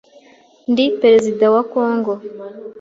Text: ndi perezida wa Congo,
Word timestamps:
ndi 0.71 0.85
perezida 1.01 1.45
wa 1.53 1.61
Congo, 1.73 2.13